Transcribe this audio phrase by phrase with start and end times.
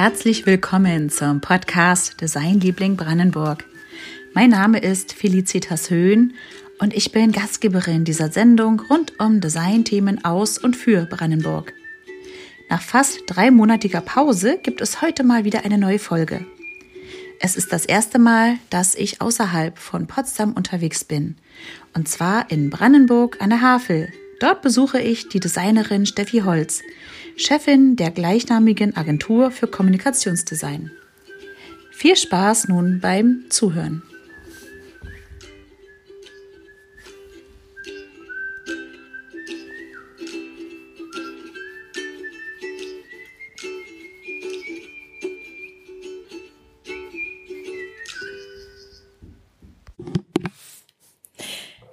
[0.00, 3.64] Herzlich willkommen zum Podcast Designliebling Brandenburg.
[4.32, 6.34] Mein Name ist Felicitas Höhn
[6.78, 11.72] und ich bin Gastgeberin dieser Sendung rund um Designthemen aus und für Brandenburg.
[12.70, 16.46] Nach fast dreimonatiger Pause gibt es heute mal wieder eine neue Folge.
[17.40, 21.34] Es ist das erste Mal, dass ich außerhalb von Potsdam unterwegs bin.
[21.92, 24.12] Und zwar in Brandenburg an der Havel.
[24.38, 26.82] Dort besuche ich die Designerin Steffi Holz,
[27.40, 30.90] Chefin der gleichnamigen Agentur für Kommunikationsdesign.
[31.92, 34.02] Viel Spaß nun beim Zuhören.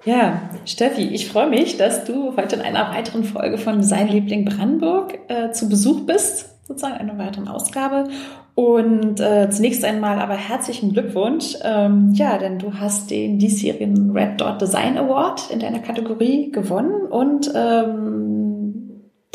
[0.04, 4.44] Ja, Steffi, ich freue mich, dass du heute in einer weiteren Folge von Sein Liebling
[4.44, 8.08] Brandenburg äh, zu Besuch bist, sozusagen einer weiteren Ausgabe.
[8.56, 11.56] Und äh, zunächst einmal aber herzlichen Glückwunsch.
[11.62, 17.02] Ähm, ja, denn du hast den diesjährigen Red Dot Design Award in deiner Kategorie gewonnen
[17.02, 18.45] und ähm,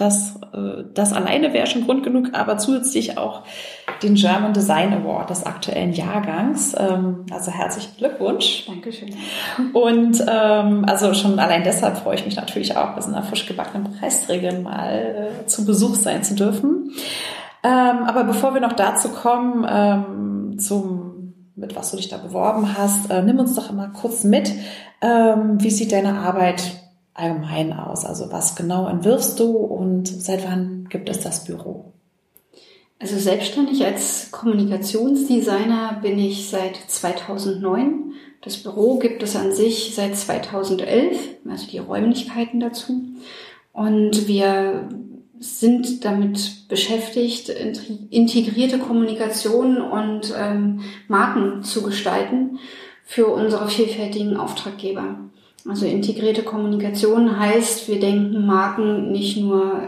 [0.01, 3.43] das, äh, das alleine wäre schon Grund genug, aber zusätzlich auch
[4.01, 6.75] den German Design Award des aktuellen Jahrgangs.
[6.77, 8.65] Ähm, also herzlichen Glückwunsch.
[8.67, 9.13] Dankeschön.
[9.73, 13.45] Und ähm, also schon allein deshalb freue ich mich natürlich auch, bei so einer frisch
[13.45, 16.91] gebackenen Preisträgerin mal äh, zu Besuch sein zu dürfen.
[17.63, 22.75] Ähm, aber bevor wir noch dazu kommen, ähm, zum, mit was du dich da beworben
[22.75, 24.51] hast, äh, nimm uns doch mal kurz mit.
[25.01, 26.80] Ähm, wie sieht deine Arbeit
[27.13, 28.05] allgemein aus?
[28.05, 31.85] Also was genau entwirfst du und seit wann gibt es das Büro?
[32.99, 38.13] Also selbstständig als Kommunikationsdesigner bin ich seit 2009.
[38.41, 41.17] Das Büro gibt es an sich seit 2011,
[41.49, 43.01] also die Räumlichkeiten dazu.
[43.73, 44.89] Und wir
[45.39, 52.59] sind damit beschäftigt, integrierte Kommunikation und ähm, Marken zu gestalten
[53.03, 55.15] für unsere vielfältigen Auftraggeber.
[55.67, 59.81] Also integrierte Kommunikation heißt, wir denken Marken nicht nur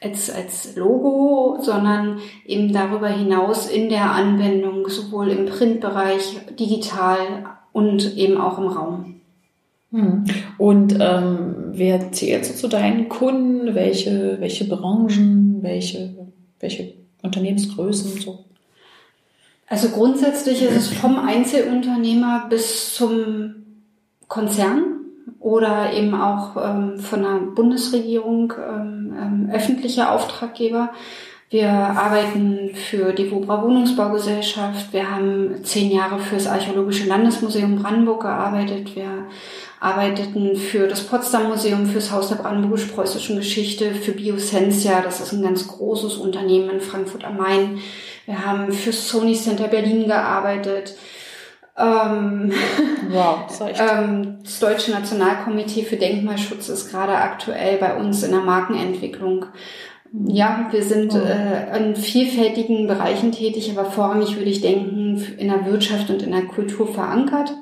[0.00, 7.18] als, als Logo, sondern eben darüber hinaus in der Anwendung, sowohl im Printbereich, digital
[7.72, 9.14] und eben auch im Raum.
[9.90, 10.24] Hm.
[10.58, 13.74] Und ähm, wer zählt so zu deinen Kunden?
[13.74, 16.14] Welche, welche Branchen, welche,
[16.60, 18.44] welche Unternehmensgrößen so?
[19.66, 23.57] Also grundsätzlich ist es vom Einzelunternehmer bis zum
[24.28, 24.98] Konzern
[25.40, 30.90] oder eben auch ähm, von der Bundesregierung ähm, ähm, öffentliche Auftraggeber.
[31.50, 34.92] Wir arbeiten für die Wobra Wohnungsbaugesellschaft.
[34.92, 38.94] Wir haben zehn Jahre für das Archäologische Landesmuseum Brandenburg gearbeitet.
[38.94, 39.28] Wir
[39.80, 45.00] arbeiteten für das Potsdam Museum, fürs Haus der brandenburgisch-preußischen Geschichte, für Biosensia.
[45.00, 47.78] Das ist ein ganz großes Unternehmen in Frankfurt am Main.
[48.26, 50.96] Wir haben für Sony Center Berlin gearbeitet.
[51.78, 52.52] Ähm,
[53.10, 58.40] wow, das, ähm, das Deutsche Nationalkomitee für Denkmalschutz ist gerade aktuell bei uns in der
[58.40, 59.46] Markenentwicklung.
[60.12, 65.66] Ja, wir sind äh, in vielfältigen Bereichen tätig, aber vorrangig würde ich denken, in der
[65.66, 67.54] Wirtschaft und in der Kultur verankert.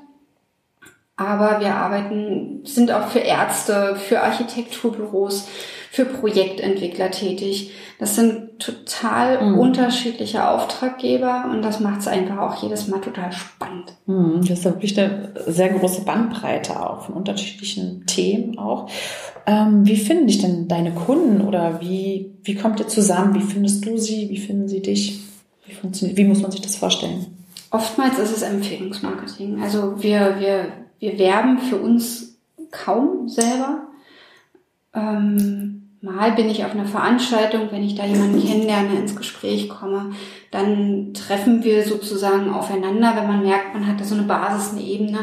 [1.16, 5.48] Aber wir arbeiten, sind auch für Ärzte, für Architekturbüros,
[5.96, 7.70] für Projektentwickler tätig.
[7.98, 9.58] Das sind total mhm.
[9.58, 13.94] unterschiedliche Auftraggeber und das macht es einfach auch jedes Mal total spannend.
[14.04, 14.42] Mhm.
[14.42, 18.90] Das ist wirklich eine sehr große Bandbreite auch von unterschiedlichen Themen auch.
[19.46, 23.34] Ähm, wie finden dich denn deine Kunden oder wie, wie kommt ihr zusammen?
[23.34, 24.28] Wie findest du sie?
[24.28, 25.22] Wie finden sie dich?
[25.64, 27.24] Wie, funktioniert, wie muss man sich das vorstellen?
[27.70, 29.62] Oftmals ist es Empfehlungsmarketing.
[29.62, 30.66] Also wir, wir,
[30.98, 32.36] wir werben für uns
[32.70, 33.86] kaum selber.
[34.92, 40.12] Ähm, Mal bin ich auf einer Veranstaltung, wenn ich da jemanden kennenlerne, ins Gespräch komme,
[40.52, 44.82] dann treffen wir sozusagen aufeinander, wenn man merkt, man hat da so eine Basis, eine
[44.82, 45.18] Ebene.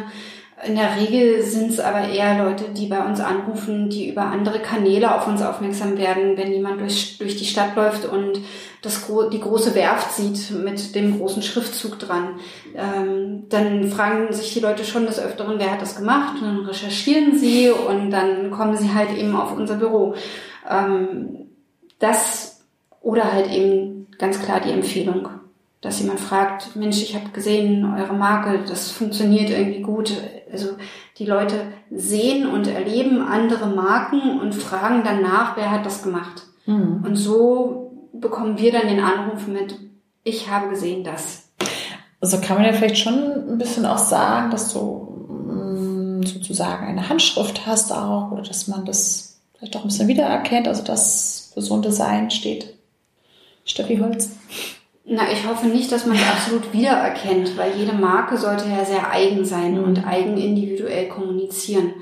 [0.68, 4.60] In der Regel sind es aber eher Leute, die bei uns anrufen, die über andere
[4.60, 8.42] Kanäle auf uns aufmerksam werden, wenn jemand durch, durch die Stadt läuft und
[8.82, 12.40] das, die große Werft sieht mit dem großen Schriftzug dran.
[12.76, 16.42] Ähm, dann fragen sich die Leute schon des Öfteren, wer hat das gemacht?
[16.42, 20.16] Und dann recherchieren sie und dann kommen sie halt eben auf unser Büro.
[20.70, 21.48] Ähm,
[22.00, 22.62] das
[23.02, 25.30] oder halt eben ganz klar die Empfehlung,
[25.82, 30.14] dass jemand fragt, Mensch, ich habe gesehen, eure Marke, das funktioniert irgendwie gut.
[30.52, 30.70] Also
[31.18, 31.56] die Leute
[31.92, 36.44] sehen und erleben andere Marken und fragen dann nach, wer hat das gemacht.
[36.66, 37.04] Mhm.
[37.06, 39.78] Und so bekommen wir dann den Anruf mit,
[40.24, 41.50] ich habe gesehen das.
[42.22, 43.16] Also kann man ja vielleicht schon
[43.50, 44.80] ein bisschen auch sagen, dass du
[45.28, 49.33] mm, sozusagen eine Handschrift hast auch oder dass man das
[49.64, 52.74] vielleicht auch ein bisschen wiedererkennt, also dass für so ein Design steht?
[53.64, 54.32] Steffi Holz?
[55.06, 59.10] Na, ich hoffe nicht, dass man es absolut wiedererkennt, weil jede Marke sollte ja sehr
[59.12, 59.84] eigen sein mhm.
[59.86, 61.94] und eigen individuell kommunizieren.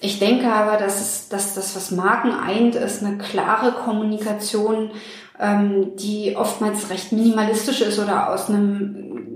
[0.00, 4.92] Ich denke aber, dass, es, dass das, was Marken eint, ist eine klare Kommunikation,
[5.40, 9.31] ähm, die oftmals recht minimalistisch ist oder aus einem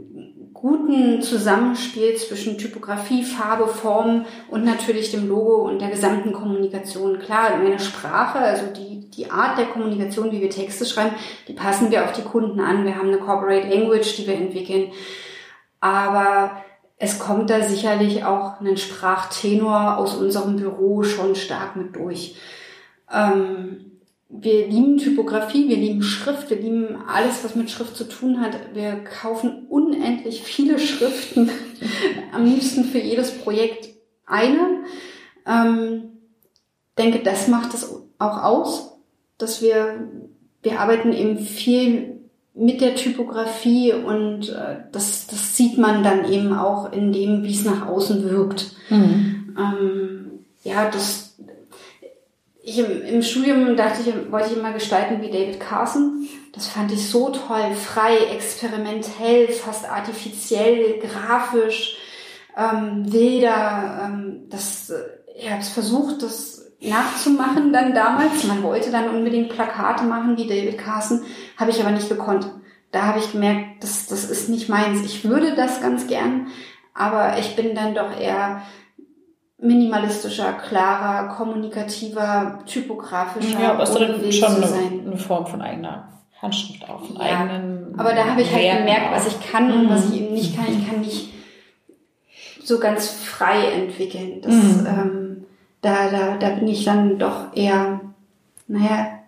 [0.66, 7.20] guten Zusammenspiel zwischen Typografie, Farbe, Form und natürlich dem Logo und der gesamten Kommunikation.
[7.20, 11.14] Klar, meine Sprache, also die, die Art der Kommunikation, wie wir Texte schreiben,
[11.46, 12.84] die passen wir auf die Kunden an.
[12.84, 14.90] Wir haben eine Corporate Language, die wir entwickeln.
[15.78, 16.50] Aber
[16.96, 22.34] es kommt da sicherlich auch ein Sprachtenor aus unserem Büro schon stark mit durch.
[23.12, 23.95] Ähm,
[24.28, 28.74] wir lieben Typografie, wir lieben Schrift, wir lieben alles, was mit Schrift zu tun hat.
[28.74, 31.50] Wir kaufen unendlich viele Schriften,
[32.32, 33.88] am liebsten für jedes Projekt
[34.26, 34.82] eine.
[35.46, 36.10] Ähm,
[36.98, 38.96] denke, das macht es auch aus,
[39.38, 40.08] dass wir,
[40.62, 42.16] wir arbeiten eben viel
[42.54, 47.52] mit der Typografie und äh, das, das sieht man dann eben auch in dem, wie
[47.52, 48.72] es nach außen wirkt.
[48.88, 49.56] Mhm.
[49.58, 50.30] Ähm,
[50.64, 51.25] ja, das,
[52.66, 56.28] ich im, im Studium dachte ich, wollte ich immer gestalten wie David Carson.
[56.52, 61.96] Das fand ich so toll, frei, experimentell, fast artifiziell, grafisch,
[62.56, 64.02] ähm, wilder.
[64.04, 64.96] Ähm, das, äh,
[65.38, 68.42] ich habe es versucht, das nachzumachen dann damals.
[68.42, 71.22] Man wollte dann unbedingt Plakate machen wie David Carson,
[71.56, 72.50] habe ich aber nicht gekonnt.
[72.90, 75.04] Da habe ich gemerkt, das, das ist nicht meins.
[75.04, 76.48] Ich würde das ganz gern,
[76.94, 78.62] aber ich bin dann doch eher
[79.58, 83.60] minimalistischer, klarer, kommunikativer, typografischer.
[83.60, 86.08] Ja, aber es ist schon eine, eine, Form von eigener
[86.40, 87.94] Handschrift auch, von ja, eigenen.
[87.98, 90.66] Aber da habe ich halt gemerkt, was ich kann und was ich eben nicht kann.
[90.68, 91.32] Ich kann nicht
[92.62, 94.40] so ganz frei entwickeln.
[94.42, 94.86] Das, mhm.
[94.86, 95.44] ähm,
[95.80, 98.00] da, da, da bin ich dann doch eher,
[98.66, 99.20] naja,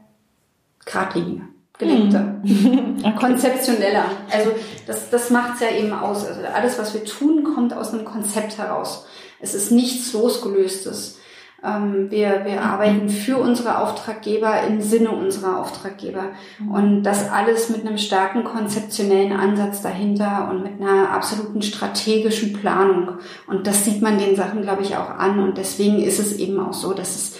[0.84, 1.44] geradliniger,
[1.78, 2.96] gelenkter, mhm.
[3.04, 3.14] okay.
[3.19, 4.04] konzeptioneller.
[4.30, 4.50] Also
[4.86, 6.26] das, das macht's ja eben aus.
[6.26, 9.06] Also alles, was wir tun, kommt aus einem Konzept heraus.
[9.40, 11.19] Es ist nichts Losgelöstes.
[11.62, 16.31] Ähm, wir, wir arbeiten für unsere Auftraggeber im Sinne unserer Auftraggeber.
[16.73, 23.19] Und das alles mit einem starken konzeptionellen Ansatz dahinter und mit einer absoluten strategischen Planung.
[23.49, 25.40] Und das sieht man den Sachen, glaube ich, auch an.
[25.40, 27.37] Und deswegen ist es eben auch so, dass es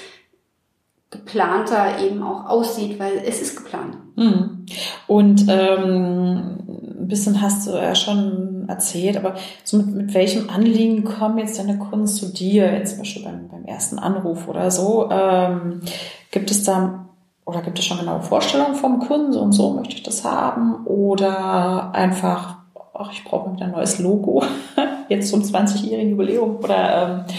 [1.11, 3.97] geplanter eben auch aussieht, weil es ist geplant.
[4.17, 4.67] Mhm.
[5.07, 9.35] Und ähm, ein bisschen hast du ja schon erzählt, aber
[9.65, 13.49] so mit, mit welchem Anliegen kommen jetzt deine Kunden zu dir, jetzt zum Beispiel beim,
[13.49, 15.09] beim ersten Anruf oder so?
[15.11, 15.81] Ähm,
[16.31, 17.07] gibt es da
[17.47, 20.85] oder gibt es schon genaue Vorstellungen vom Kunden, so und so möchte ich das haben?
[20.85, 22.57] Oder einfach,
[22.93, 24.45] ach, ich brauche wieder ein neues Logo,
[25.09, 27.35] jetzt zum 20-jährigen Jubiläum oder ähm,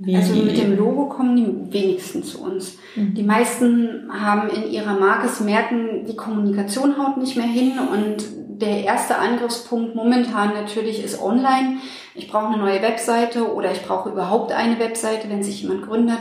[0.00, 0.16] wie?
[0.16, 2.76] Also mit dem Logo kommen die wenigsten zu uns.
[2.96, 3.14] Mhm.
[3.14, 8.41] Die meisten haben in ihrer Marke, sie merken, die Kommunikation haut nicht mehr hin und
[8.62, 11.78] der erste Angriffspunkt momentan natürlich ist online.
[12.14, 16.20] Ich brauche eine neue Webseite oder ich brauche überhaupt eine Webseite, wenn sich jemand gründet.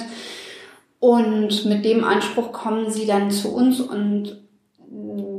[0.99, 4.41] Und mit dem Anspruch kommen sie dann zu uns und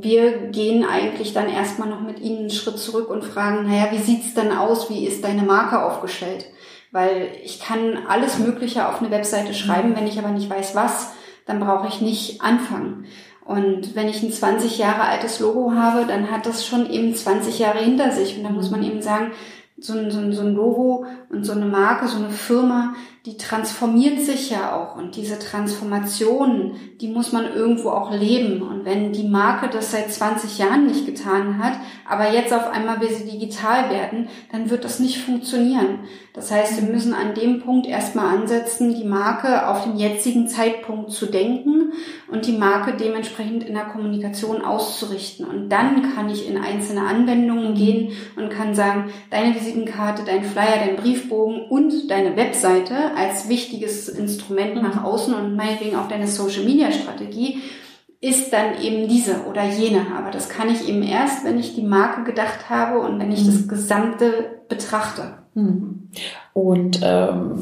[0.01, 4.03] wir gehen eigentlich dann erstmal noch mit ihnen einen Schritt zurück und fragen, naja, wie
[4.03, 4.91] sieht's denn aus?
[4.91, 6.47] Wie ist deine Marke aufgestellt?
[6.91, 11.13] Weil ich kann alles Mögliche auf eine Webseite schreiben, wenn ich aber nicht weiß, was,
[11.47, 13.07] dann brauche ich nicht anfangen.
[13.45, 17.59] Und wenn ich ein 20 Jahre altes Logo habe, dann hat das schon eben 20
[17.59, 18.37] Jahre hinter sich.
[18.37, 19.33] Und da muss man eben sagen,
[19.79, 23.37] so ein, so ein, so ein Logo und so eine Marke, so eine Firma, die
[23.37, 28.63] transformiert sich ja auch und diese Transformation, die muss man irgendwo auch leben.
[28.63, 31.75] Und wenn die Marke das seit 20 Jahren nicht getan hat,
[32.09, 36.01] aber jetzt auf einmal will sie digital werden, dann wird das nicht funktionieren.
[36.35, 41.13] Das heißt, wir müssen an dem Punkt erstmal ansetzen, die Marke auf den jetzigen Zeitpunkt
[41.13, 41.93] zu denken
[42.29, 45.47] und die Marke dementsprechend in der Kommunikation auszurichten.
[45.47, 50.87] Und dann kann ich in einzelne Anwendungen gehen und kann sagen, deine Visitenkarte, dein Flyer,
[50.87, 56.65] dein Briefbogen und deine Webseite als wichtiges Instrument nach außen und meinetwegen auch deine Social
[56.65, 57.63] Media Strategie
[58.21, 60.07] ist dann eben diese oder jene.
[60.17, 63.45] Aber das kann ich eben erst, wenn ich die Marke gedacht habe und wenn ich
[63.45, 63.69] das mhm.
[63.69, 65.39] Gesamte betrachte.
[65.55, 66.09] Mhm.
[66.53, 67.59] Und ähm,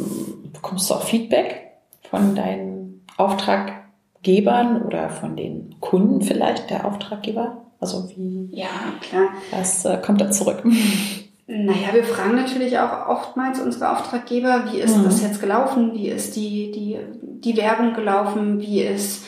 [0.53, 1.73] bekommst du auch Feedback
[2.11, 7.63] von deinen Auftraggebern oder von den Kunden vielleicht der Auftraggeber?
[7.81, 8.51] Also wie?
[8.53, 8.69] Ja,
[9.01, 9.29] klar.
[9.53, 10.63] Was äh, kommt da zurück?
[11.53, 15.03] Naja, wir fragen natürlich auch oftmals unsere Auftraggeber, wie ist mhm.
[15.03, 15.93] das jetzt gelaufen?
[15.95, 18.61] Wie ist die, die, die Werbung gelaufen?
[18.61, 19.25] Wie ist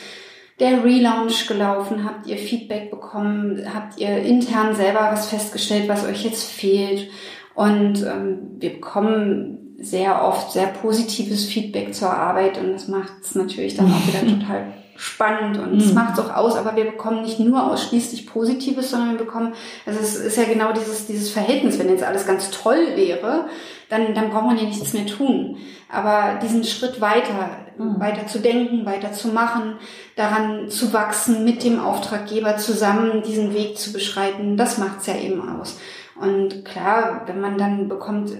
[0.61, 2.05] der Relaunch gelaufen?
[2.05, 3.61] Habt ihr Feedback bekommen?
[3.73, 7.09] Habt ihr intern selber was festgestellt, was euch jetzt fehlt?
[7.55, 13.35] Und ähm, wir bekommen sehr oft sehr positives Feedback zur Arbeit und das macht es
[13.35, 15.95] natürlich dann auch wieder total spannend und es mhm.
[15.95, 19.53] macht es auch aus, aber wir bekommen nicht nur ausschließlich Positives, sondern wir bekommen,
[19.85, 23.45] also es ist ja genau dieses, dieses Verhältnis, wenn jetzt alles ganz toll wäre,
[23.89, 25.57] dann, dann braucht man ja nichts mehr tun.
[25.91, 27.99] Aber diesen Schritt weiter, mhm.
[27.99, 29.75] weiter zu denken, weiter zu machen,
[30.15, 35.47] daran zu wachsen, mit dem Auftraggeber zusammen diesen Weg zu beschreiten, das macht's ja eben
[35.49, 35.79] aus.
[36.19, 38.31] Und klar, wenn man dann bekommt,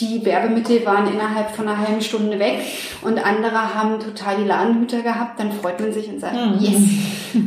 [0.00, 2.60] die Werbemittel waren innerhalb von einer halben Stunde weg
[3.02, 6.58] und andere haben total die Ladenhüter gehabt, dann freut man sich und sagt, mhm.
[6.60, 6.80] yes,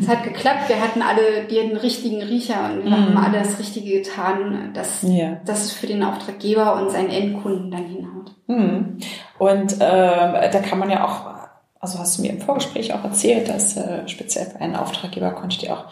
[0.01, 3.15] es hat geklappt, wir hatten alle den richtigen Riecher und wir mhm.
[3.15, 5.37] haben alle das Richtige getan, dass, ja.
[5.45, 8.31] dass es für den Auftraggeber und seinen Endkunden dann hinhaut.
[8.47, 8.97] Mhm.
[9.37, 13.47] Und äh, da kann man ja auch, also hast du mir im Vorgespräch auch erzählt,
[13.47, 15.85] dass äh, speziell für einen Auftraggeber konnte ich auch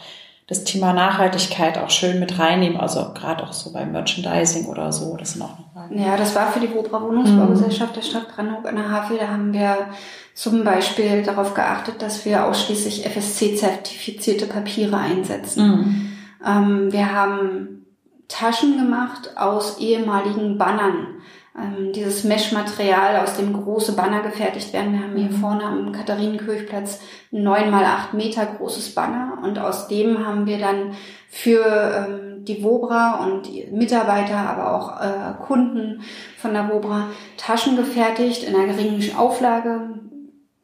[0.48, 5.18] das Thema Nachhaltigkeit auch schön mit reinnehmen, also gerade auch so beim Merchandising oder so,
[5.18, 5.90] das sind auch nochmal.
[5.92, 9.52] Ja, das war für die Wobra Wohnungsbaugesellschaft der Stadt Brandenburg an der Havel, da haben
[9.52, 9.88] wir
[10.34, 15.68] zum Beispiel darauf geachtet, dass wir ausschließlich FSC-zertifizierte Papiere einsetzen.
[15.68, 16.12] Mhm.
[16.46, 17.86] Ähm, wir haben
[18.30, 21.08] Taschen gemacht aus ehemaligen Bannern
[21.58, 24.94] ähm, dieses Mesh-Material, aus dem große Banner gefertigt werden.
[24.94, 25.42] Wir haben hier mhm.
[25.42, 27.00] vorne am Katharinenkirchplatz
[27.34, 30.94] ein neun mal acht Meter großes Banner und aus dem haben wir dann
[31.30, 36.02] für ähm, die Wobra und die Mitarbeiter, aber auch äh, Kunden
[36.38, 39.90] von der Wobra Taschen gefertigt in einer geringen Auflage,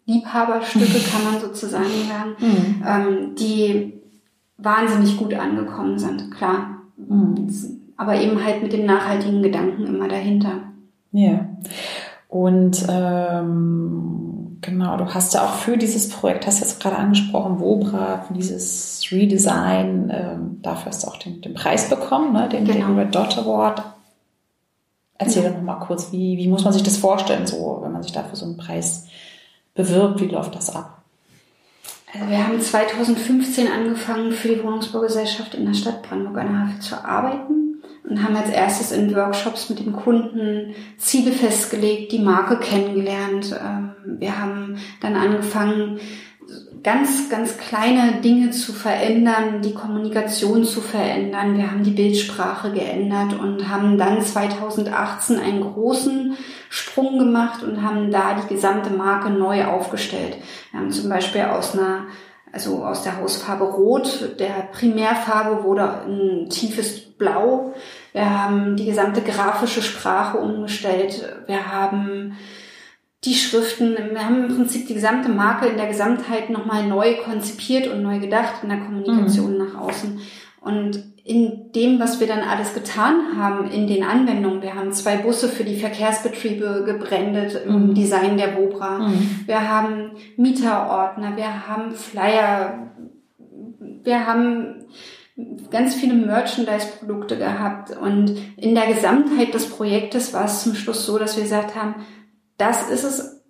[0.05, 2.83] Liebhaberstücke kann man sozusagen sagen, mhm.
[2.87, 4.01] ähm, die
[4.57, 6.81] wahnsinnig gut angekommen sind, klar.
[6.97, 7.49] Mhm.
[7.97, 10.72] Aber eben halt mit dem nachhaltigen Gedanken immer dahinter.
[11.13, 11.45] Ja.
[12.27, 18.23] Und ähm, genau, du hast ja auch für dieses Projekt, hast jetzt gerade angesprochen, Wobra,
[18.27, 22.49] für dieses Redesign, ähm, dafür hast du auch den, den Preis bekommen, ne?
[22.49, 22.87] den, genau.
[22.87, 23.83] den Red Dot Award.
[25.19, 25.49] Erzähl ja.
[25.49, 28.11] doch noch mal kurz, wie, wie muss man sich das vorstellen, so, wenn man sich
[28.11, 29.07] dafür so einen Preis
[29.75, 31.03] bewirbt, wie läuft das ab?
[32.11, 36.79] Also wir haben 2015 angefangen, für die Wohnungsbaugesellschaft in der Stadt Brandenburg an der Havel
[36.79, 37.62] zu arbeiten
[38.09, 43.59] und haben als erstes in Workshops mit dem Kunden Ziele festgelegt, die Marke kennengelernt.
[43.59, 45.99] Ähm, wir haben dann angefangen,
[46.83, 51.57] ganz, ganz kleine Dinge zu verändern, die Kommunikation zu verändern.
[51.57, 56.35] Wir haben die Bildsprache geändert und haben dann 2018 einen großen
[56.69, 60.37] Sprung gemacht und haben da die gesamte Marke neu aufgestellt.
[60.71, 62.07] Wir haben zum Beispiel aus einer
[62.53, 67.73] also aus der Hausfarbe Rot, der Primärfarbe wurde ein tiefes Blau.
[68.13, 71.27] Wir haben die gesamte grafische Sprache umgestellt.
[71.47, 72.37] Wir haben
[73.23, 77.87] die Schriften, wir haben im Prinzip die gesamte Marke in der Gesamtheit nochmal neu konzipiert
[77.87, 79.57] und neu gedacht in der Kommunikation mhm.
[79.57, 80.21] nach außen.
[80.63, 85.17] Und in dem, was wir dann alles getan haben in den Anwendungen, wir haben zwei
[85.17, 87.93] Busse für die Verkehrsbetriebe gebrandet im mhm.
[87.93, 88.99] Design der Bobra.
[88.99, 89.29] Mhm.
[89.45, 92.91] Wir haben Mieterordner, wir haben Flyer,
[94.03, 94.85] wir haben
[95.69, 97.95] ganz viele Merchandise-Produkte gehabt.
[97.97, 101.95] Und in der Gesamtheit des Projektes war es zum Schluss so, dass wir gesagt haben,
[102.57, 103.43] das ist es,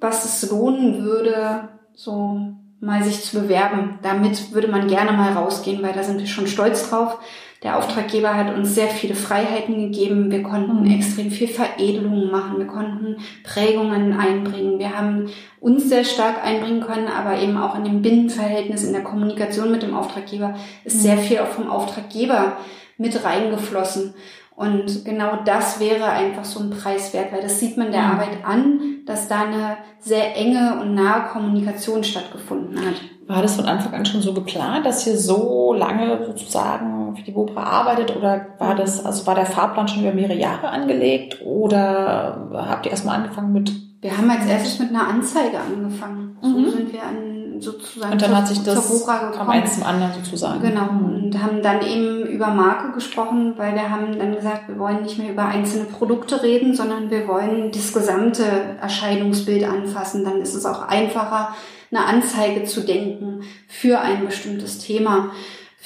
[0.00, 3.98] was es lohnen würde, so mal sich zu bewerben.
[4.02, 7.18] Damit würde man gerne mal rausgehen, weil da sind wir schon stolz drauf.
[7.62, 10.30] Der Auftraggeber hat uns sehr viele Freiheiten gegeben.
[10.30, 10.90] Wir konnten mhm.
[10.90, 12.58] extrem viel Veredelungen machen.
[12.58, 14.78] Wir konnten Prägungen einbringen.
[14.78, 19.02] Wir haben uns sehr stark einbringen können, aber eben auch in dem Binnenverhältnis, in der
[19.02, 20.54] Kommunikation mit dem Auftraggeber
[20.84, 21.00] ist mhm.
[21.00, 22.58] sehr viel auch vom Auftraggeber
[22.98, 24.14] mit reingeflossen.
[24.56, 28.10] Und genau das wäre einfach so ein Preis wert, weil das sieht man der mhm.
[28.12, 32.94] Arbeit an, dass da eine sehr enge und nahe Kommunikation stattgefunden hat.
[33.26, 37.34] War das von Anfang an schon so geplant, dass ihr so lange sozusagen für die
[37.34, 42.48] Wobra arbeitet oder war das, also war der Fahrplan schon über mehrere Jahre angelegt oder
[42.54, 43.72] habt ihr erstmal angefangen mit?
[44.00, 46.38] Wir haben als erstes mit einer Anzeige angefangen.
[46.40, 46.70] So mhm.
[46.70, 49.50] sind wir an sozusagen und dann zur, hat sich das gekommen.
[49.50, 50.60] eins zum anderen sozusagen.
[50.60, 50.88] Genau.
[50.88, 55.18] Und haben dann eben über Marke gesprochen, weil wir haben dann gesagt, wir wollen nicht
[55.18, 58.44] mehr über einzelne Produkte reden, sondern wir wollen das gesamte
[58.80, 60.24] Erscheinungsbild anfassen.
[60.24, 61.54] Dann ist es auch einfacher,
[61.90, 65.30] eine Anzeige zu denken für ein bestimmtes Thema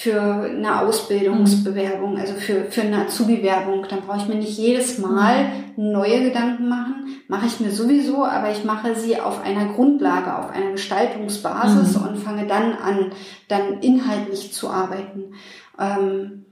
[0.00, 3.85] für eine Ausbildungsbewerbung, also für, für eine Azubi-Werbung.
[3.90, 7.21] Dann brauche ich mir nicht jedes Mal neue Gedanken machen.
[7.28, 12.07] Mache ich mir sowieso, aber ich mache sie auf einer Grundlage, auf einer Gestaltungsbasis mhm.
[12.07, 13.12] und fange dann an,
[13.49, 15.35] dann inhaltlich zu arbeiten.
[15.78, 16.47] Ähm,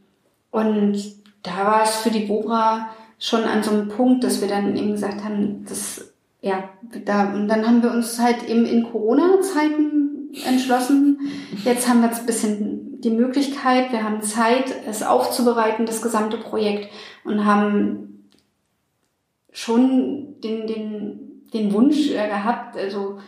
[0.51, 1.03] und
[1.43, 4.93] da war es für die Bobra schon an so einem Punkt, dass wir dann eben
[4.93, 6.13] gesagt haben, das,
[6.43, 6.65] ja,
[7.07, 11.19] da, und dann haben wir uns halt eben in Corona-Zeiten entschlossen.
[11.65, 16.37] Jetzt haben wir jetzt ein bisschen die Möglichkeit, wir haben Zeit, es aufzubereiten, das gesamte
[16.37, 16.93] Projekt
[17.25, 18.29] und haben
[19.53, 23.19] schon den, den, den Wunsch äh, gehabt, also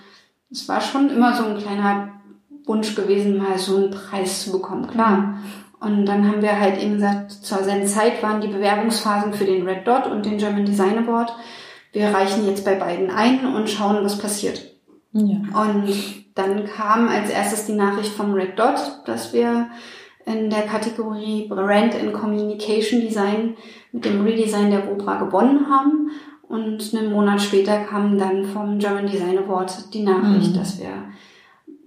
[0.50, 2.20] es war schon immer so ein kleiner
[2.66, 5.38] Wunsch gewesen, mal so einen Preis zu bekommen, klar.
[5.78, 9.66] Und dann haben wir halt eben gesagt, zur selben Zeit waren die Bewerbungsphasen für den
[9.66, 11.32] Red Dot und den German Design Award.
[11.92, 14.69] Wir reichen jetzt bei beiden ein und schauen, was passiert.
[15.12, 15.36] Ja.
[15.62, 15.92] Und
[16.34, 19.68] dann kam als erstes die Nachricht vom Red Dot, dass wir
[20.26, 23.56] in der Kategorie Brand and Communication Design
[23.92, 26.10] mit dem Redesign der Cobra gewonnen haben.
[26.48, 30.58] Und einen Monat später kam dann vom German Design Award die Nachricht, mhm.
[30.58, 30.88] dass wir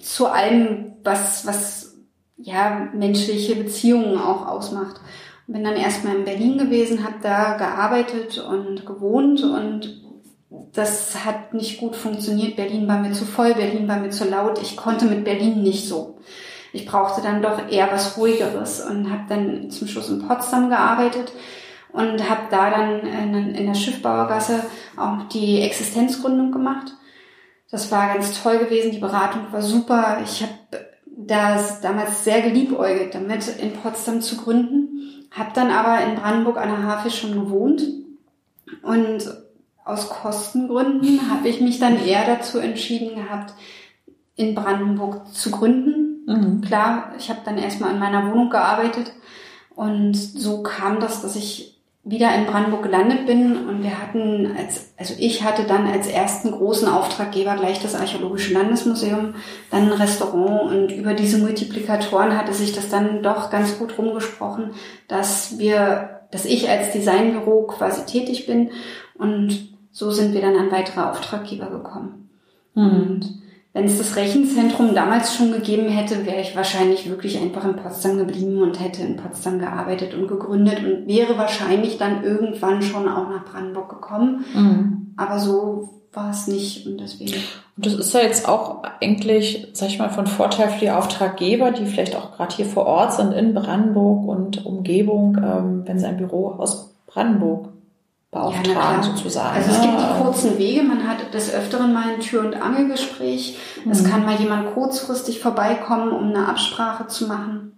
[0.00, 1.96] zu allem, was, was
[2.36, 5.00] ja menschliche Beziehungen auch ausmacht.
[5.48, 10.05] Bin dann erstmal in Berlin gewesen, habe da gearbeitet und gewohnt und
[10.50, 12.56] das hat nicht gut funktioniert.
[12.56, 14.60] Berlin war mir zu voll, Berlin war mir zu laut.
[14.62, 16.18] Ich konnte mit Berlin nicht so.
[16.72, 21.32] Ich brauchte dann doch eher was Ruhigeres und habe dann zum Schluss in Potsdam gearbeitet
[21.92, 24.64] und habe da dann in, der Schiffbauergasse
[24.96, 26.92] auch die Existenzgründung gemacht.
[27.70, 28.92] Das war ganz toll gewesen.
[28.92, 30.18] Die Beratung war super.
[30.22, 30.52] Ich habe
[31.16, 35.28] das damals sehr geliebäugelt damit, in Potsdam zu gründen.
[35.30, 37.82] Habe dann aber in Brandenburg an der Havel schon gewohnt
[38.82, 39.24] und
[39.86, 43.54] aus Kostengründen habe ich mich dann eher dazu entschieden gehabt,
[44.34, 46.24] in Brandenburg zu gründen.
[46.26, 46.60] Mhm.
[46.60, 49.12] Klar, ich habe dann erstmal in meiner Wohnung gearbeitet
[49.76, 54.92] und so kam das, dass ich wieder in Brandenburg gelandet bin und wir hatten als,
[54.96, 59.34] also ich hatte dann als ersten großen Auftraggeber gleich das Archäologische Landesmuseum,
[59.70, 64.70] dann ein Restaurant und über diese Multiplikatoren hatte sich das dann doch ganz gut rumgesprochen,
[65.08, 68.70] dass wir, dass ich als Designbüro quasi tätig bin
[69.18, 72.28] und so sind wir dann an weitere Auftraggeber gekommen.
[72.74, 72.84] Mhm.
[72.84, 73.34] Und
[73.72, 78.18] wenn es das Rechenzentrum damals schon gegeben hätte, wäre ich wahrscheinlich wirklich einfach in Potsdam
[78.18, 83.30] geblieben und hätte in Potsdam gearbeitet und gegründet und wäre wahrscheinlich dann irgendwann schon auch
[83.30, 84.44] nach Brandenburg gekommen.
[84.54, 85.14] Mhm.
[85.16, 87.32] Aber so war es nicht und deswegen.
[87.78, 91.70] Und das ist ja jetzt auch eigentlich, sag ich mal, von Vorteil für die Auftraggeber,
[91.70, 96.06] die vielleicht auch gerade hier vor Ort sind in Brandenburg und Umgebung, ähm, wenn sie
[96.06, 97.70] ein Büro aus Brandenburg
[98.36, 99.56] beauftragen ja, sozusagen.
[99.56, 103.58] Also es gibt die kurzen Wege, man hat des Öfteren mal ein Tür- und Angelgespräch.
[103.84, 103.90] Mhm.
[103.90, 107.72] Es kann mal jemand kurzfristig vorbeikommen, um eine Absprache zu machen.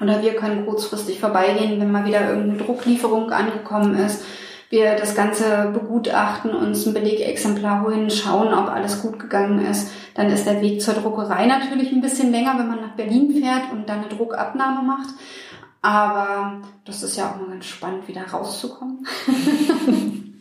[0.00, 4.24] Oder wir können kurzfristig vorbeigehen, wenn mal wieder irgendeine Drucklieferung angekommen ist.
[4.70, 9.90] Wir das Ganze begutachten, uns ein Belegexemplar holen, schauen, ob alles gut gegangen ist.
[10.14, 13.70] Dann ist der Weg zur Druckerei natürlich ein bisschen länger, wenn man nach Berlin fährt
[13.70, 15.10] und dann eine Druckabnahme macht.
[15.82, 19.04] Aber das ist ja auch mal ganz spannend, wieder rauszukommen.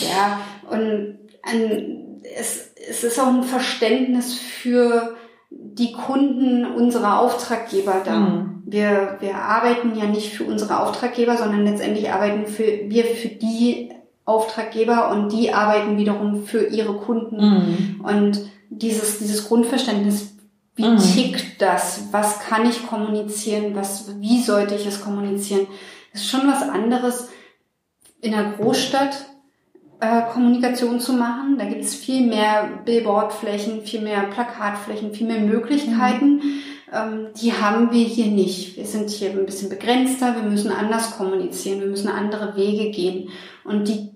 [0.00, 5.16] ja, und ein, es, es ist auch ein Verständnis für
[5.50, 8.16] die Kunden unserer Auftraggeber da.
[8.16, 8.62] Mhm.
[8.66, 13.92] Wir, wir arbeiten ja nicht für unsere Auftraggeber, sondern letztendlich arbeiten für, wir für die
[14.24, 17.36] Auftraggeber und die arbeiten wiederum für ihre Kunden.
[17.36, 18.00] Mhm.
[18.04, 20.35] Und dieses, dieses Grundverständnis
[20.76, 20.98] wie mhm.
[20.98, 22.08] tickt das?
[22.12, 23.74] Was kann ich kommunizieren?
[23.74, 25.66] Was, wie sollte ich es kommunizieren?
[26.12, 27.28] Das ist schon was anderes,
[28.20, 29.26] in einer Großstadt
[30.00, 31.56] äh, Kommunikation zu machen.
[31.58, 36.36] Da gibt es viel mehr Billboardflächen, viel mehr Plakatflächen, viel mehr Möglichkeiten.
[36.36, 36.60] Mhm.
[36.92, 38.76] Ähm, die haben wir hier nicht.
[38.76, 40.36] Wir sind hier ein bisschen begrenzter.
[40.36, 41.80] Wir müssen anders kommunizieren.
[41.80, 43.30] Wir müssen andere Wege gehen.
[43.64, 44.10] Und die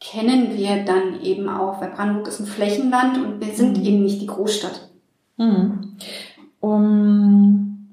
[0.00, 3.84] kennen wir dann eben auch, weil Brandenburg ist ein Flächenland und wir sind mhm.
[3.84, 4.87] eben nicht die Großstadt.
[5.38, 5.96] Mhm.
[6.60, 7.88] Um,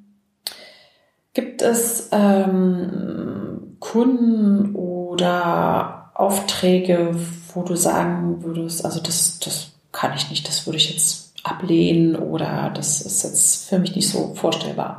[1.34, 7.16] gibt es ähm, Kunden oder Aufträge,
[7.54, 12.16] wo du sagen würdest, also das, das kann ich nicht, das würde ich jetzt ablehnen
[12.16, 14.98] oder das ist jetzt für mich nicht so vorstellbar?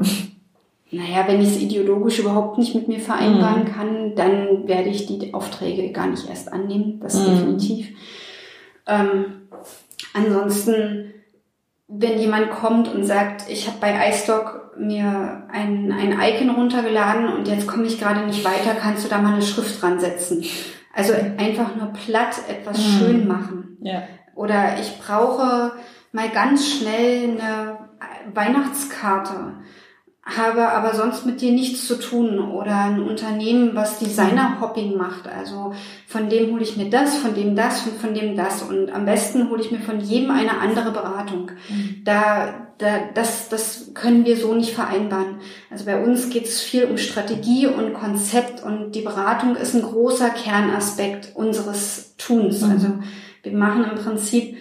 [0.93, 3.69] Naja, wenn ich es ideologisch überhaupt nicht mit mir vereinbaren mhm.
[3.69, 7.01] kann, dann werde ich die Aufträge gar nicht erst annehmen.
[7.01, 7.25] Das mhm.
[7.25, 7.89] definitiv.
[8.87, 9.25] Ähm,
[10.15, 11.13] ansonsten,
[11.89, 17.49] wenn jemand kommt und sagt, ich habe bei iStock mir ein, ein Icon runtergeladen und
[17.49, 20.45] jetzt komme ich gerade nicht weiter, kannst du da mal eine Schrift dran setzen?
[20.93, 22.99] Also einfach nur platt etwas mhm.
[22.99, 23.79] schön machen.
[23.83, 24.03] Ja.
[24.35, 25.73] Oder ich brauche
[26.13, 27.79] mal ganz schnell eine
[28.35, 29.55] Weihnachtskarte
[30.27, 35.29] habe aber sonst mit dir nichts zu tun oder ein Unternehmen, was Designer-Hopping macht.
[35.29, 35.73] Also
[36.09, 39.05] von dem hole ich mir das, von dem das und von dem das und am
[39.05, 41.53] besten hole ich mir von jedem eine andere Beratung.
[41.69, 42.03] Mhm.
[42.05, 45.37] Da, da, das, das können wir so nicht vereinbaren.
[45.71, 49.83] Also bei uns geht es viel um Strategie und Konzept und die Beratung ist ein
[49.83, 52.63] großer Kernaspekt unseres Tuns.
[52.63, 52.71] Mhm.
[52.73, 52.89] Also
[53.45, 54.57] wir machen im Prinzip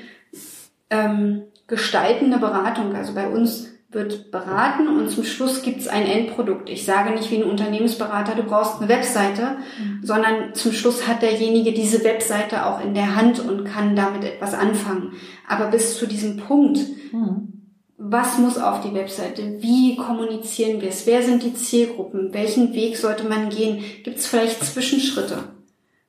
[0.92, 2.96] ähm, gestaltende Beratung.
[2.96, 6.70] Also bei uns wird beraten und zum Schluss gibt es ein Endprodukt.
[6.70, 10.02] Ich sage nicht wie ein Unternehmensberater, du brauchst eine Webseite, mhm.
[10.04, 14.54] sondern zum Schluss hat derjenige diese Webseite auch in der Hand und kann damit etwas
[14.54, 15.14] anfangen.
[15.48, 16.80] Aber bis zu diesem Punkt,
[17.12, 17.72] mhm.
[17.98, 19.62] was muss auf die Webseite?
[19.62, 21.08] Wie kommunizieren wir es?
[21.08, 22.34] Wer sind die Zielgruppen?
[22.34, 23.84] Welchen Weg sollte man gehen?
[24.04, 25.46] Gibt es vielleicht Zwischenschritte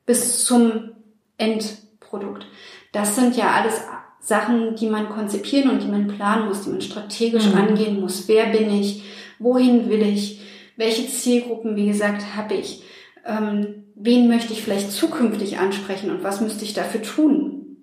[0.04, 0.90] bis zum
[1.38, 2.46] Endprodukt?
[2.92, 3.80] Das sind ja alles
[4.26, 7.58] Sachen, die man konzipieren und die man planen muss, die man strategisch mhm.
[7.58, 8.26] angehen muss.
[8.26, 9.04] Wer bin ich?
[9.38, 10.40] Wohin will ich?
[10.76, 12.82] Welche Zielgruppen, wie gesagt, habe ich?
[13.24, 17.76] Ähm, wen möchte ich vielleicht zukünftig ansprechen und was müsste ich dafür tun?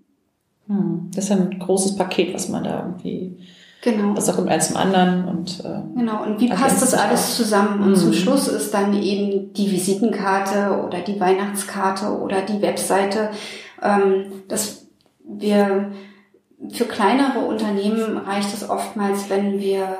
[0.68, 1.12] Mhm.
[1.16, 3.38] Das ist ein großes Paket, was man da irgendwie
[3.82, 4.14] Genau.
[4.14, 6.24] Das kommt eins zum anderen und äh, genau.
[6.24, 7.84] Und wie passt das alles zusammen?
[7.84, 7.96] Und mhm.
[7.96, 13.32] zum Schluss ist dann eben die Visitenkarte oder die Weihnachtskarte oder die Webseite,
[13.82, 14.88] ähm, dass
[15.26, 15.92] wir
[16.72, 19.98] für kleinere Unternehmen reicht es oftmals, wenn wir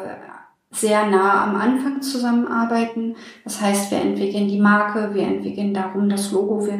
[0.72, 3.16] sehr nah am Anfang zusammenarbeiten.
[3.44, 6.80] Das heißt, wir entwickeln die Marke, wir entwickeln darum das Logo, wir,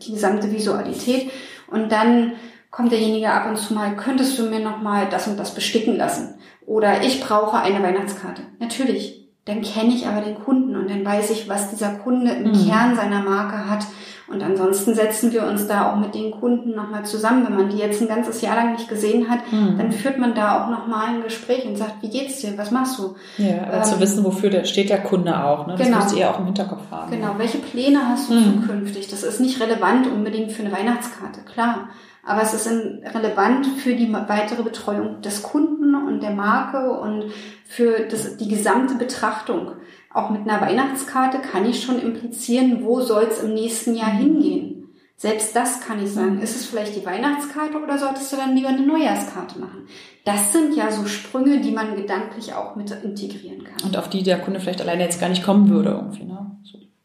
[0.00, 1.30] die gesamte Visualität
[1.70, 2.32] und dann
[2.70, 5.96] kommt derjenige ab und zu mal, könntest du mir noch mal das und das besticken
[5.96, 6.34] lassen?
[6.66, 8.42] Oder ich brauche eine Weihnachtskarte.
[8.58, 9.28] Natürlich.
[9.44, 12.66] Dann kenne ich aber den Kunden und dann weiß ich, was dieser Kunde im mhm.
[12.66, 13.84] Kern seiner Marke hat
[14.32, 17.44] und ansonsten setzen wir uns da auch mit den Kunden nochmal zusammen.
[17.46, 19.76] Wenn man die jetzt ein ganzes Jahr lang nicht gesehen hat, mhm.
[19.78, 22.56] dann führt man da auch nochmal ein Gespräch und sagt, wie geht's dir?
[22.56, 23.14] Was machst du?
[23.38, 25.66] Ja, aber ähm, zu wissen, wofür der steht der Kunde auch.
[25.66, 25.74] Ne?
[25.76, 25.98] Das genau.
[25.98, 27.10] müsst ihr auch im Hinterkopf haben.
[27.10, 27.34] Genau.
[27.36, 28.62] Welche Pläne hast du mhm.
[28.62, 29.08] zukünftig?
[29.08, 31.88] Das ist nicht relevant unbedingt für eine Weihnachtskarte, klar.
[32.24, 37.24] Aber es ist relevant für die weitere Betreuung des Kunden und der Marke und
[37.64, 39.72] für das, die gesamte Betrachtung.
[40.14, 44.82] Auch mit einer Weihnachtskarte kann ich schon implizieren, wo soll es im nächsten Jahr hingehen.
[45.16, 46.40] Selbst das kann ich sagen.
[46.40, 49.86] Ist es vielleicht die Weihnachtskarte oder solltest du dann lieber eine Neujahrskarte machen?
[50.24, 53.88] Das sind ja so Sprünge, die man gedanklich auch mit integrieren kann.
[53.88, 56.50] Und auf die der Kunde vielleicht alleine jetzt gar nicht kommen würde irgendwie, ne?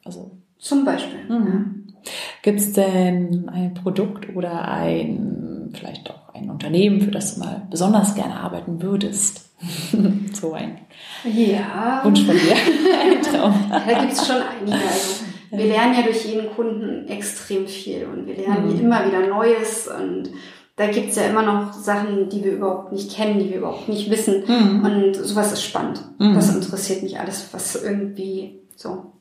[0.04, 0.32] Also.
[0.58, 1.20] Zum Beispiel.
[1.30, 1.86] Mhm.
[1.94, 2.12] Ja.
[2.42, 7.68] Gibt es denn ein Produkt oder ein, vielleicht auch ein Unternehmen, für das du mal
[7.70, 9.47] besonders gerne arbeiten würdest?
[10.34, 10.78] so ein
[11.24, 12.02] ja.
[12.04, 12.54] Wunsch von dir.
[13.02, 13.54] ein Traum.
[13.70, 14.78] da gibt es schon einige.
[14.78, 18.80] Also, wir lernen ja durch jeden Kunden extrem viel und wir lernen mhm.
[18.80, 20.32] immer wieder Neues und
[20.76, 23.90] da gibt es ja immer noch Sachen, die wir überhaupt nicht kennen, die wir überhaupt
[23.90, 24.44] nicht wissen.
[24.46, 24.86] Mhm.
[24.86, 26.04] Und sowas ist spannend.
[26.20, 26.36] Mhm.
[26.36, 29.14] Das interessiert mich alles, was irgendwie so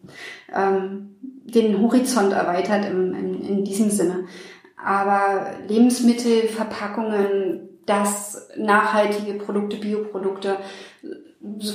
[0.54, 4.26] ähm, den Horizont erweitert im, in, in diesem Sinne.
[4.76, 10.56] Aber Lebensmittel, Verpackungen, das nachhaltige Produkte, Bioprodukte,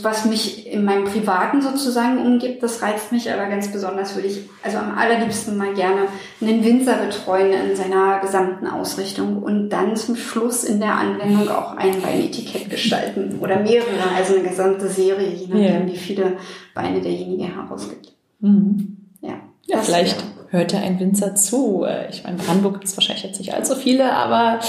[0.04, 4.42] was mich in meinem Privaten sozusagen umgibt, das reizt mich aber ganz besonders, würde ich
[4.64, 6.08] also am allerliebsten mal gerne
[6.42, 11.78] einen Winzer betreuen in seiner gesamten Ausrichtung und dann zum Schluss in der Anwendung auch
[11.78, 15.94] ein Weinetikett gestalten oder mehrere, also eine gesamte Serie, je nachdem, ja.
[15.94, 16.38] wie viele
[16.74, 18.14] Weine derjenige herausgibt.
[18.40, 18.98] Mhm.
[19.22, 20.48] Ja, ja vielleicht wäre.
[20.50, 21.86] hört ja ein Winzer zu.
[22.10, 24.60] Ich meine, Brandenburg gibt es wahrscheinlich jetzt nicht allzu viele, aber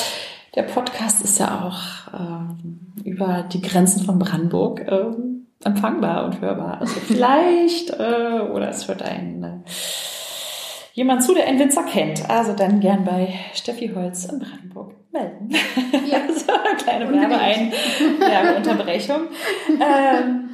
[0.55, 5.05] der Podcast ist ja auch ähm, über die Grenzen von Brandenburg äh,
[5.65, 6.81] empfangbar und hörbar.
[6.81, 9.71] Also vielleicht, äh, oder es hört ein äh,
[10.93, 12.29] jemand zu, der einen Winzer kennt.
[12.29, 15.51] Also dann gern bei Steffi Holz in Brandenburg melden.
[16.07, 16.21] Ja.
[16.35, 17.73] so eine kleine Werbeein
[18.19, 19.23] Werbeunterbrechung.
[19.81, 20.51] ähm,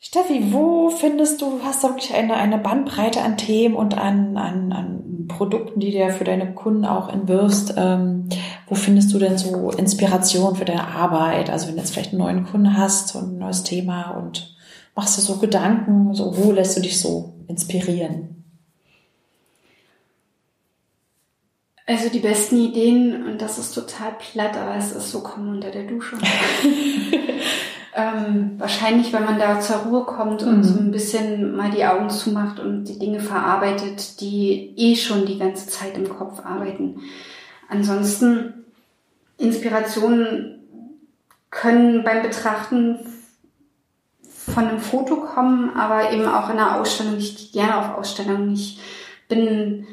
[0.00, 4.72] Steffi, wo findest du, hast du wirklich eine, eine Bandbreite an Themen und an, an,
[4.72, 7.74] an Produkten, die dir für deine Kunden auch entwirfst?
[7.76, 8.28] Ähm,
[8.66, 11.50] wo findest du denn so Inspiration für deine Arbeit?
[11.50, 14.56] Also wenn du jetzt vielleicht einen neuen Kunden hast und ein neues Thema und
[14.94, 18.38] machst du so Gedanken, so wo lässt du dich so inspirieren?
[21.86, 25.70] Also die besten Ideen, und das ist total platt, aber es ist so, kommen unter
[25.70, 26.18] der Dusche.
[27.98, 30.62] ähm, wahrscheinlich, wenn man da zur Ruhe kommt und mhm.
[30.62, 35.38] so ein bisschen mal die Augen zumacht und die Dinge verarbeitet, die eh schon die
[35.38, 37.00] ganze Zeit im Kopf arbeiten.
[37.68, 38.64] Ansonsten,
[39.36, 40.60] Inspirationen
[41.50, 42.98] können beim Betrachten
[44.22, 47.16] von einem Foto kommen, aber eben auch in einer Ausstellung.
[47.18, 48.52] Ich gehe gerne auf Ausstellungen.
[48.52, 48.80] Ich
[49.28, 49.86] bin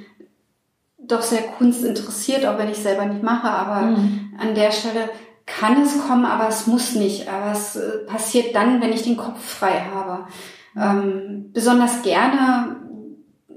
[1.00, 4.34] doch sehr kunstinteressiert, auch wenn ich selber nicht mache, aber mhm.
[4.40, 5.10] an der Stelle
[5.46, 7.30] kann es kommen, aber es muss nicht.
[7.30, 10.28] Aber es äh, passiert dann, wenn ich den Kopf frei habe.
[10.76, 12.78] Ähm, besonders gerne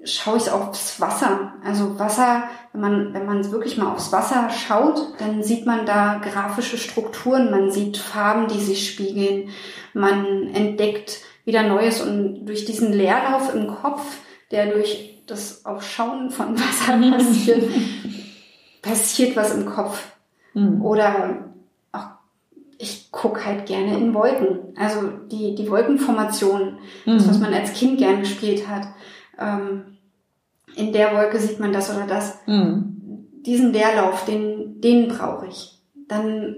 [0.04, 1.54] schaue ich aufs Wasser.
[1.64, 6.20] Also Wasser, wenn man, wenn man wirklich mal aufs Wasser schaut, dann sieht man da
[6.22, 9.50] grafische Strukturen, man sieht Farben, die sich spiegeln,
[9.94, 14.02] man entdeckt wieder Neues und durch diesen Leerlauf im Kopf,
[14.50, 17.64] der durch das Aufschauen von Wasser passiert,
[18.82, 20.12] passiert was im Kopf.
[20.54, 20.82] Mhm.
[20.82, 21.47] Oder
[23.08, 24.74] ich gucke halt gerne in Wolken.
[24.76, 27.12] Also die, die Wolkenformation, mhm.
[27.14, 27.42] das, was hm.
[27.42, 28.86] man als Kind gern gespielt hat.
[29.38, 29.96] Ähm,
[30.74, 32.38] in der Wolke sieht man das oder das.
[32.46, 33.26] Mhm.
[33.46, 35.80] Diesen Leerlauf, den, den brauche ich.
[36.06, 36.56] Dann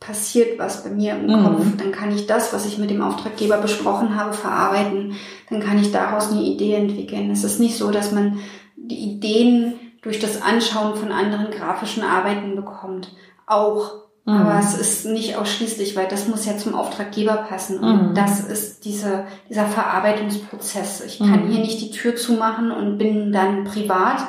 [0.00, 1.44] passiert was bei mir im mhm.
[1.44, 1.64] Kopf.
[1.78, 5.14] Dann kann ich das, was ich mit dem Auftraggeber besprochen habe, verarbeiten.
[5.50, 7.30] Dann kann ich daraus eine Idee entwickeln.
[7.30, 8.40] Es ist nicht so, dass man
[8.76, 13.14] die Ideen durch das Anschauen von anderen grafischen Arbeiten bekommt.
[13.46, 14.01] Auch.
[14.24, 14.34] Mhm.
[14.34, 17.78] Aber es ist nicht ausschließlich, weil das muss ja zum Auftraggeber passen.
[17.78, 18.14] Und mhm.
[18.14, 21.02] das ist diese, dieser Verarbeitungsprozess.
[21.04, 21.50] Ich kann mhm.
[21.50, 24.24] hier nicht die Tür zumachen und bin dann privat.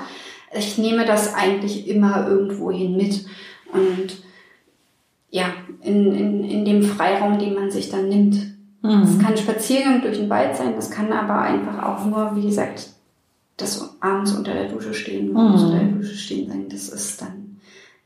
[0.52, 3.26] Ich nehme das eigentlich immer irgendwo hin mit.
[3.72, 4.24] Und
[5.30, 5.46] ja,
[5.82, 8.36] in, in, in dem Freiraum, den man sich dann nimmt.
[8.82, 9.02] Mhm.
[9.02, 12.90] Es kann Spaziergang durch den Wald sein, das kann aber einfach auch nur, wie gesagt,
[13.58, 15.38] das abends unter der Dusche stehen, mhm.
[15.38, 16.66] unter der Dusche stehen sein.
[16.70, 17.43] Das ist dann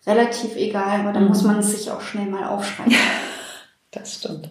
[0.08, 1.28] relativ egal, aber da mhm.
[1.28, 2.96] muss man es sich auch schnell mal aufschreiben.
[3.92, 4.50] das stimmt.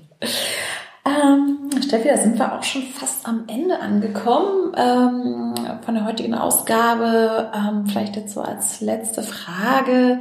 [1.07, 6.35] Ähm, Steffi, da sind wir auch schon fast am Ende angekommen ähm, von der heutigen
[6.35, 7.51] Ausgabe.
[7.55, 10.21] Ähm, vielleicht jetzt so als letzte Frage.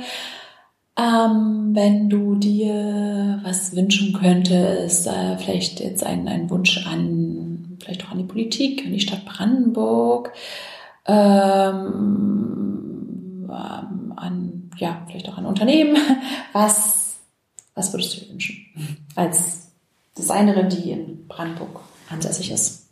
[0.98, 8.06] Ähm, wenn du dir was wünschen könntest, äh, vielleicht jetzt ein, ein Wunsch an, vielleicht
[8.06, 10.32] auch an die Politik, an die Stadt Brandenburg,
[11.06, 12.06] ähm,
[13.50, 15.98] ähm an, ja, vielleicht auch an Unternehmen,
[16.54, 17.16] was,
[17.74, 18.66] was würdest du dir wünschen?
[19.16, 19.72] Als
[20.18, 22.90] Designerin, die in Brandenburg ansässig ist.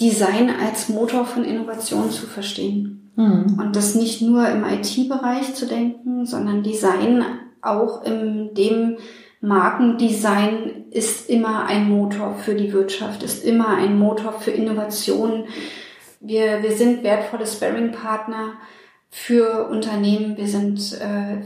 [0.00, 3.10] Design als Motor von Innovation zu verstehen.
[3.16, 3.58] Mhm.
[3.58, 7.24] Und das nicht nur im IT-Bereich zu denken, sondern Design
[7.60, 8.98] auch in dem
[9.40, 15.44] Markendesign ist immer ein Motor für die Wirtschaft, ist immer ein Motor für Innovation.
[16.20, 18.54] Wir, wir sind wertvolle Sparring-Partner
[19.10, 20.36] für Unternehmen.
[20.36, 21.42] Wir sind äh,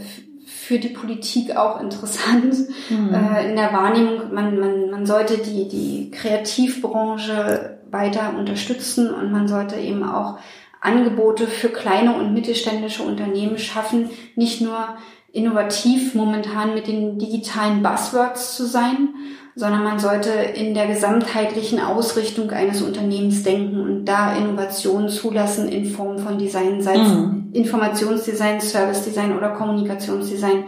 [0.46, 2.54] für die Politik auch interessant
[2.90, 3.14] mhm.
[3.14, 4.32] äh, in der Wahrnehmung.
[4.32, 10.38] Man, man, man sollte die, die Kreativbranche weiter unterstützen und man sollte eben auch
[10.80, 14.96] Angebote für kleine und mittelständische Unternehmen schaffen, nicht nur
[15.32, 19.14] innovativ momentan mit den digitalen Buzzwords zu sein,
[19.54, 25.86] sondern man sollte in der gesamtheitlichen Ausrichtung eines Unternehmens denken und da Innovationen zulassen in
[25.86, 27.50] Form von Design, sei es mhm.
[27.52, 30.64] Informationsdesign, Service-Design oder Kommunikationsdesign.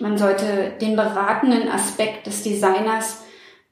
[0.00, 3.22] Man sollte den beratenden Aspekt des Designers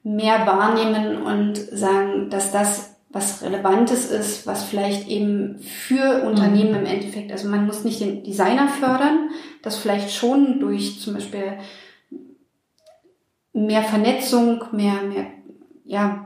[0.03, 6.77] mehr wahrnehmen und sagen, dass das was Relevantes ist, was vielleicht eben für Unternehmen mhm.
[6.77, 9.29] im Endeffekt, also man muss nicht den Designer fördern,
[9.61, 11.59] das vielleicht schon durch zum Beispiel
[13.53, 15.27] mehr Vernetzung, mehr, mehr,
[15.85, 16.25] ja,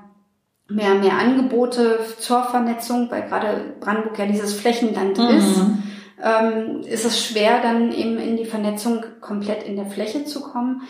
[0.69, 5.37] mehr, mehr Angebote zur Vernetzung, weil gerade Brandenburg ja dieses Flächenland mhm.
[5.37, 5.61] ist,
[6.23, 10.81] ähm, ist es schwer, dann eben in die Vernetzung komplett in der Fläche zu kommen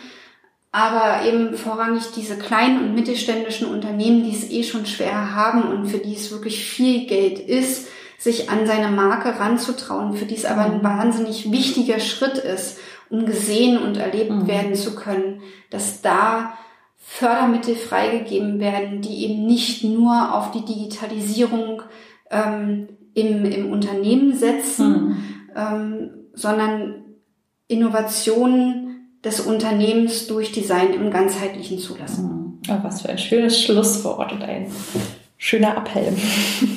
[0.70, 5.86] aber eben vorrangig diese kleinen und mittelständischen Unternehmen, die es eh schon schwer haben und
[5.86, 10.44] für die es wirklich viel Geld ist, sich an seine Marke ranzutrauen, für die es
[10.44, 10.84] aber ein mhm.
[10.84, 12.78] wahnsinnig wichtiger Schritt ist,
[13.10, 14.46] um gesehen und erlebt mhm.
[14.46, 16.54] werden zu können, dass da
[16.96, 21.82] Fördermittel freigegeben werden, die eben nicht nur auf die Digitalisierung
[22.30, 25.16] ähm, im, im Unternehmen setzen, mhm.
[25.56, 27.04] ähm, sondern
[27.66, 32.60] Innovationen des Unternehmens durch Design im ganzheitlichen zulassen.
[32.68, 34.70] Oh, was für ein schönes Schlusswort und ein
[35.36, 36.12] schöner Appell.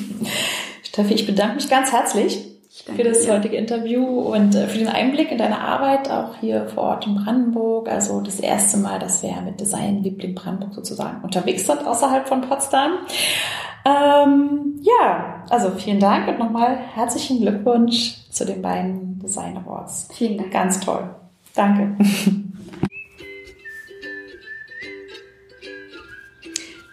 [0.82, 3.34] Steffi, ich bedanke mich ganz herzlich für das dir.
[3.34, 7.16] heutige Interview und äh, für den Einblick in deine Arbeit auch hier vor Ort in
[7.16, 7.88] Brandenburg.
[7.88, 12.40] Also das erste Mal, dass wir mit Design Liebling Brandenburg sozusagen unterwegs sind außerhalb von
[12.40, 12.92] Potsdam.
[13.84, 20.08] Ähm, ja, also vielen Dank und nochmal herzlichen Glückwunsch zu den beiden Design Awards.
[20.12, 20.52] Vielen Dank.
[20.52, 21.10] Ganz toll.
[21.54, 21.96] Danke.